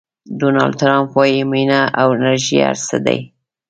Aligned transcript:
ډونالډ 0.39 0.73
ټرمپ 0.79 1.07
وایي 1.15 1.41
مینه 1.51 1.81
او 1.99 2.07
انرژي 2.15 2.57
هر 2.67 2.77
څه 2.87 2.97
دي. 3.05 3.19